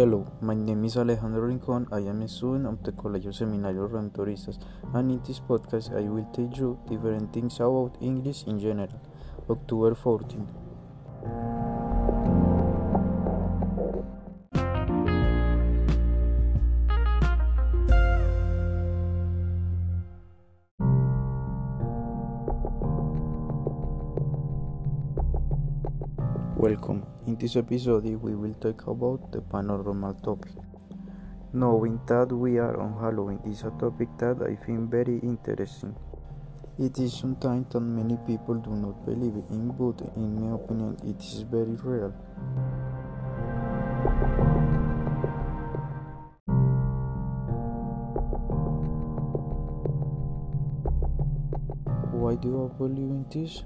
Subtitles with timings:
[0.00, 1.86] Hello, my name is Alejandro Rincon.
[1.92, 4.58] I am a student of the Colegio Seminario Redentoristas,
[4.94, 8.98] and in this podcast, I will teach you different things about English in general.
[9.50, 10.59] October 14.
[26.60, 27.06] Welcome.
[27.26, 30.52] In this episode, we will talk about the paranormal topic.
[31.54, 35.96] Knowing that we are on Halloween is a topic that I find very interesting.
[36.78, 41.16] It is sometimes that many people do not believe in, but in my opinion, it
[41.24, 42.12] is very real.
[52.12, 53.64] Why do I believe in this?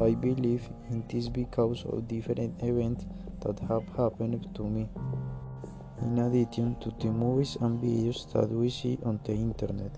[0.00, 3.04] I believe in this because of different events
[3.40, 4.88] that have happened to me,
[6.00, 9.92] in addition to the movies and videos that we see on the internet.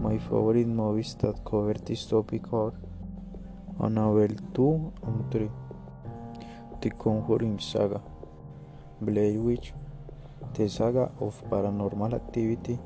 [0.00, 2.72] My favorite movies that cover this topic are
[3.82, 5.50] Annabelle 2 and 3,
[6.80, 8.00] The Conjuring Saga,
[9.00, 9.72] Blair Witch,
[10.54, 12.78] The Saga of Paranormal Activity,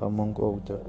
[0.00, 0.86] among others.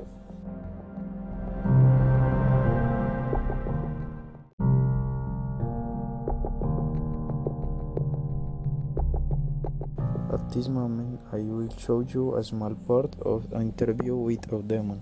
[10.34, 14.62] At this moment, I will show you a small part of an interview with a
[14.64, 15.02] demon.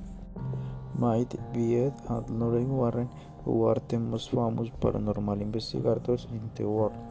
[0.96, 3.10] Might Ed and Lorraine Warren,
[3.46, 7.11] who are the most famous paranormal investigators in the world.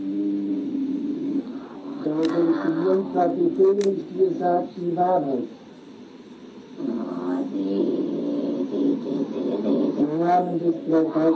[2.91, 5.47] Da wenn ich den jungen Kapitän nicht dir sagt die Wahrheit.
[9.97, 11.33] Im Namen des Plakat,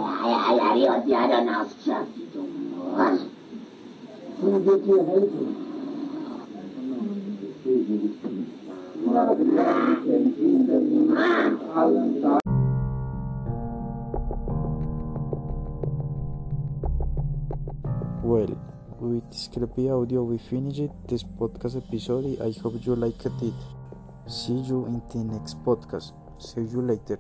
[4.42, 5.56] sie wird dir helfen.
[18.24, 18.58] Well,
[19.00, 22.40] with this creepy audio, we finished this podcast episode.
[22.42, 23.54] I hope you liked it.
[24.28, 26.14] See you in the next podcast.
[26.40, 27.20] See you later.